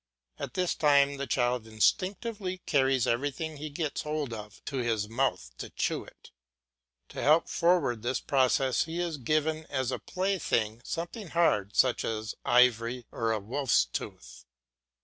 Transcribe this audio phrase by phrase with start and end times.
[0.39, 5.51] At this time the child instinctively carries everything he gets hold of to his mouth
[5.59, 6.31] to chew it.
[7.09, 12.03] To help forward this process he is given as a plaything some hard object such
[12.03, 14.45] as ivory or a wolf's tooth.